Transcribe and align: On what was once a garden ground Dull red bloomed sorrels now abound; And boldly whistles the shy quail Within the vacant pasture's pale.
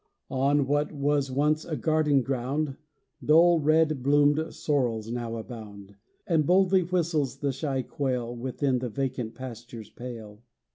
On 0.31 0.65
what 0.65 0.91
was 0.91 1.31
once 1.31 1.63
a 1.63 1.75
garden 1.77 2.23
ground 2.23 2.75
Dull 3.23 3.59
red 3.59 4.01
bloomed 4.01 4.51
sorrels 4.51 5.11
now 5.11 5.35
abound; 5.35 5.95
And 6.25 6.43
boldly 6.47 6.81
whistles 6.81 7.37
the 7.37 7.51
shy 7.51 7.83
quail 7.83 8.35
Within 8.35 8.79
the 8.79 8.89
vacant 8.89 9.35
pasture's 9.35 9.91
pale. 9.91 10.41